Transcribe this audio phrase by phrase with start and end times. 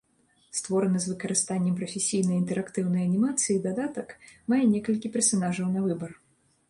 [0.59, 4.17] Створаны з выкарыстаннем прафесійнай інтэрактыўнай анімацыі дадатак
[4.55, 6.11] мае некалькі персанажаў на выбар.